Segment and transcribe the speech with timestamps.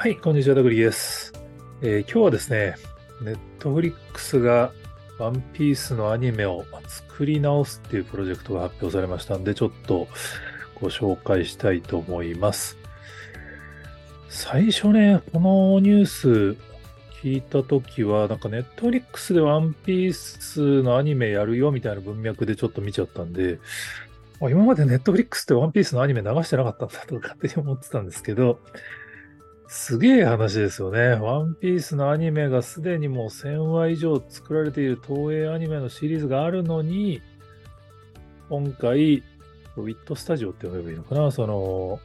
[0.00, 1.32] はい、こんにちは、ダグリです、
[1.82, 2.76] えー、今日はですね、
[3.20, 4.70] ネットフリックスが
[5.18, 10.06] ワンピースのアニメを作り直すっていうプロジェクトが発表されましたんで、ちょっと
[10.80, 12.78] ご紹介したいと思います。
[14.28, 16.56] 最初ね、このニュース
[17.20, 23.58] 聞いたときは、なんかネットフリックスでワンピースのアニメやるよみたいな文脈でちょっと見ちゃったんで、
[24.42, 28.60] 今までネットフリックスってワンピースのアニメ流してなかったんだとか勝手に思ってたんですけど、
[29.70, 31.10] すげえ話ですよね。
[31.10, 37.20] ワンピースのアニメがすでにもう1000話以上作られている東映アニメのシリーズがあるのに、
[38.48, 39.22] 今回、
[39.76, 41.30] ウィットスタジオって呼べばいいのかな？
[41.30, 42.00] その、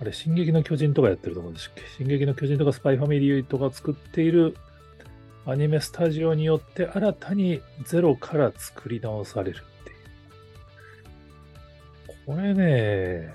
[0.00, 4.56] あれ、進撃の巨人とかやってるところでしたっけ進撃の巨人とかスパイファミリーとか作っている
[5.46, 9.96] アニメスタジオによって新たにゼロから作り直されるっていう。
[12.26, 13.32] これね、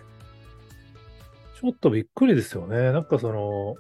[1.63, 2.91] ちょっとびっくりですよね。
[2.91, 3.75] なんかその、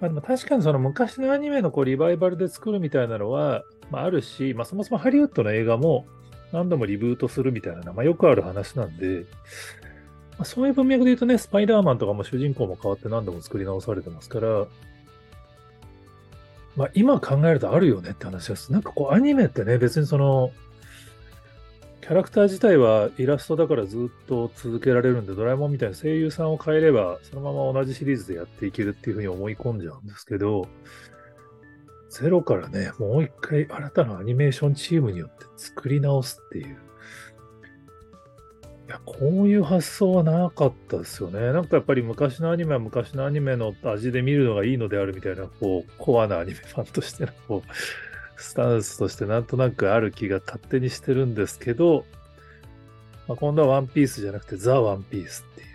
[0.00, 6.06] まあ、でも確かにその昔のアニメのこうリバイバルで作るみたいなのは、まあ、あるし、まあ、そもそもハリウッドの映画も
[6.52, 9.24] 何度もリブートするみたいな、まあ、よくある話なんで、
[10.38, 14.66] まあ、そういう文脈で言うとね、スパイダーマンとかも主人公も変わって何度も作り直されてますから、
[16.76, 18.72] まあ、今考えるとあるよねって話です。
[18.72, 20.52] なんかこうアニメってね、別にその、
[22.04, 30.68] キャラクター自体はイラストだからずっと続けられるんで、ドラえもんみたいな声優さんを変えれば、そのまま同じシリーズでやっていけるっていうふうに思い込んじゃうんですけど、
[32.10, 36.66] ゼロからね、もう一回新たなアニメーションチームによって作り直すっていう。
[36.66, 36.70] い
[38.90, 41.52] や、こういう発想はなかったですよね。
[41.52, 47.70] なんかやっぱり昔のアニメは昔のアニメの味で見るのがいいのであるみたいな、こう、コアなアニメファンとしての、こう、
[48.44, 52.04] スタンスとしてなんとなくある気が勝手にしてるんですけど、
[53.26, 55.68] まあ、今度はワンピースじゃなくてザ・ワンピースっていう。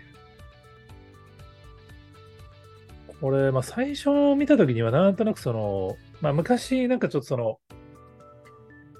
[3.20, 7.58] これ、まあ最初見た時にはなんとなくその、まあ昔なんかちょっとその、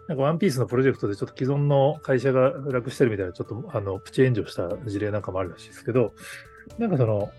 [0.08, 6.12] なんかワンピースのプロジェクトでちょっと既存の会社が楽してるみたいなちょっとあのプチ炎上した事例なんかもあるらしいですけど、
[6.76, 7.30] なんかその、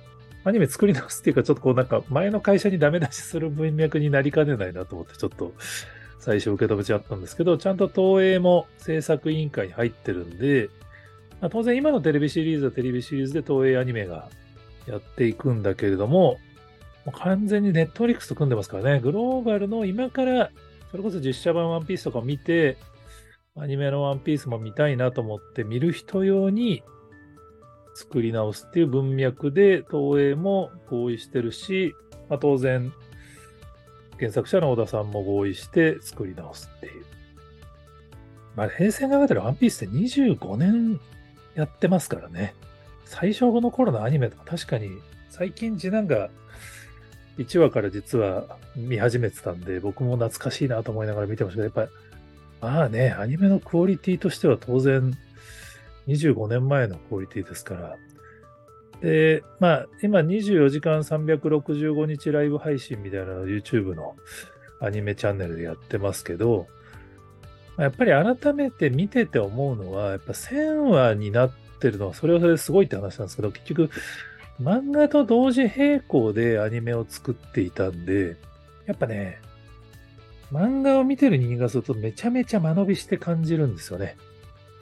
[0.44, 5.54] アニメ作り直すっていうか、ちょっとこうなんか前の会社にダメ出しする文脈になりかねないなと思って、ちょっと
[6.22, 10.70] 最初受け止めちゃったんですけど、ちゃんと東映も制作委員会に入ってるんで、
[11.42, 14.30] まあ、当然今のテレビシリーズはテレビシリーズで東映アニメが
[14.86, 16.38] やっていくんだけれども、
[17.06, 20.52] もう完全にネットフリックスと組んでますからね、グローバルの今から、
[20.92, 22.78] それこそ実写版ワンピースとかを見て、
[23.58, 26.84] アニメのワンピースも見たいなと思って見る人用に
[27.96, 31.94] 作り直すっていう文脈で東映も合意してるし、
[32.30, 32.94] まあ、当然
[34.22, 37.04] 原作者の小田さんも合意して作り直すっていう。
[38.56, 41.00] まあ、平成がえたらワンピースって25年
[41.56, 42.54] やってますからね。
[43.06, 44.92] 最初の頃のアニメとか確かに
[45.30, 46.30] 最近次男が
[47.40, 51.90] 1話から実は見始めてたんで、僕も懐かしいなと思いながら見てましたけど、やっ
[52.60, 55.18] ぱ、まあね、アニメのクオリティとしては当然
[56.08, 57.98] 25年前のクオリティですから、
[59.02, 64.16] で、まあ、今24時間365日ライブ配信みたいなの YouTube の
[64.80, 66.68] アニメチャンネルでやってますけど、
[67.78, 73.90] やっぱり改めて見てて思うのは、やっぱ1000話になってるのはそれはそれですごいって話なんですけど、結局
[74.62, 78.38] 漫画と同時並行でアニメを作っていたんで、
[78.86, 79.40] やっぱね、
[80.52, 84.18] 漫画を見てる人間がするとめちゃめちゃ間延びして感じるんですよね。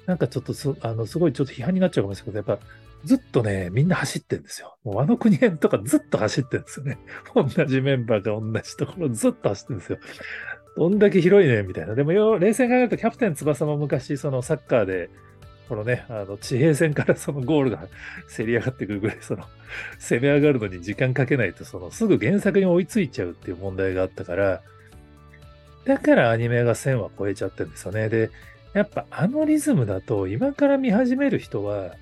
[0.05, 2.65] なんかちょっと、あの、すごいちょっと批判になっちゃうかもしれないけど、やっぱ
[3.05, 4.77] ずっとね、みんな走ってんですよ。
[4.83, 6.97] もうあの国編とかずっと走ってんですよね。
[7.33, 9.99] 同じメンバーが同じところずっと走ってんですよ。
[10.75, 11.95] どんだけ広いねみたいな。
[11.95, 15.09] でもよ、冷静に考えるとキャプテン翼も昔、そのサッカーで、
[15.67, 17.87] このね、あの地平線からそのゴールが
[18.35, 19.43] 競り上がってくるぐらい、その
[19.99, 24.61] 攻め上がるのに時間かけないと、そのすぐ原作に追いついちゃうっていう問題があったから、
[25.85, 28.09] だからアニメが1000話超えちゃってるんですよね。
[28.09, 28.31] で、
[28.73, 31.95] やっぱあのリズムだと今から見始める人は、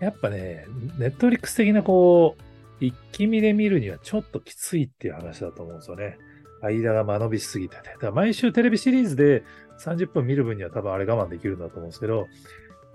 [0.00, 0.66] やっぱね、
[0.98, 6.18] ネットフリックス的なこう、一気見で見るにはちょっときついっていう話だと思うんですよね。
[6.62, 7.82] 間が間延びしすぎてね。
[7.84, 9.42] だから毎週テレビシリーズで
[9.80, 12.26] 30分見る分には多分あれ我慢できるんだと思うんですけど、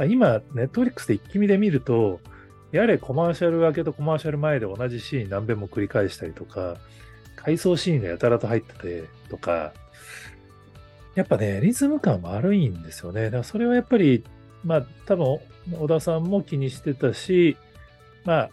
[0.08, 2.20] 今、ネットフリックスで一気見で見ると、
[2.72, 6.78] やれコマーシャル明けとコマーシャル前で同じシーン何遍も繰り返したりとか、
[7.36, 9.74] 回想シーンがやたらと入っててとか、
[11.16, 13.26] やっぱね、リズム感悪いんですよね。
[13.26, 14.24] だからそれはやっぱり、
[14.64, 15.40] まあ多分
[15.74, 17.58] 小田さんも気にしてたし、
[18.26, 18.50] ま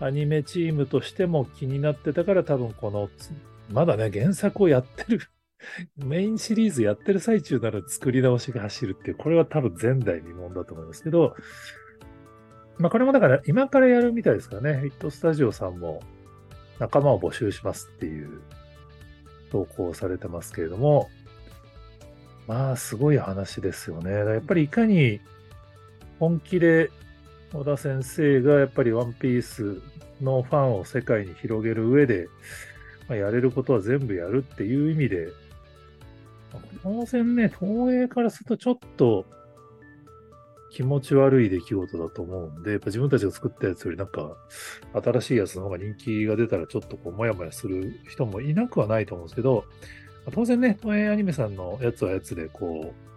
[0.00, 3.08] あ、アニメチームとしても気になってたから、多分この、
[3.72, 5.20] まだね、原作をやってる
[5.96, 11.36] メインシリーズやってる最中なら作り直しが走るっていう、これは多分前代未聞だと思いますけど、
[12.78, 16.02] まあこれもだから今からやるみたいですからね、ヒットスタジオさんも、
[16.78, 18.40] 仲間を募集しますっていう
[19.50, 21.08] 投稿されてますけれども、
[22.46, 24.12] まあ、すごい話ですよね。
[24.12, 25.20] やっぱりいかに
[26.18, 26.90] 本気で
[27.52, 29.80] 小田先生がやっぱりワンピース
[30.20, 32.28] のファンを世界に広げる上で、
[33.08, 35.28] まあ、やれることは全部やるっていう意味で、
[36.82, 39.26] 当然ね、東映からするとちょっと
[40.70, 44.36] 気持ち悪い出来事だと思うんで、やっぱ自分たちが作ったやつよりなんか、
[44.92, 49.64] 新しいやつの方が人気が出たらちょっとこう、もやもやする人もいなくはないと思うんですけど、
[50.32, 53.15] 当然ね、東映アニメさんのやつはやつで、こう、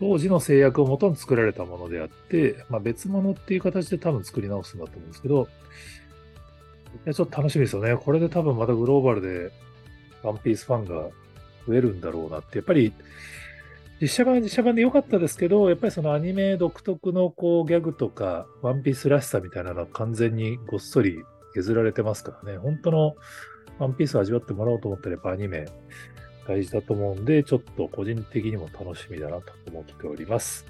[0.00, 5.46] 当時の制約をもとに作られたものであって、まあ、別物っていう形で多分作り直すんだと思うんですけど、
[7.06, 7.96] いやちょっと楽しみですよね。
[7.96, 9.52] これで多分またグローバルで
[10.22, 11.08] ワンピースファンが
[11.68, 12.92] 増えるんだろうなって、やっぱり
[14.00, 21.18] 実写版は実写版で良かったですけど、やっぱりそのアニメ独特のこうギャグとか、ワンピースらしさみたいなのは完全にごっそり
[21.52, 22.58] 削られてますからね。
[22.58, 23.14] 本当の
[23.78, 25.66] ワンピースを味わってもらおうと思ったらやっぱアニメ
[26.50, 30.66] 大事だと思うんで、ちょっと個人的にも楽しみだなと思っております。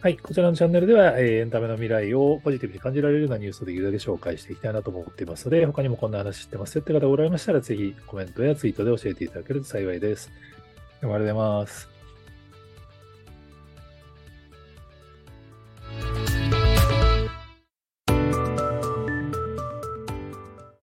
[0.00, 0.16] はい。
[0.16, 10.30] こちらのチャンネルでは、えー、エンタメの未来をポジティブに感じられるようなニュースをできるだけ紹介していきたいなと思っていますので、他にもこんな話知ってますよって方がおられましたら、ぜひコメントやツイートで教えていただけると幸いです。
[10.32, 11.99] ありがとうございます。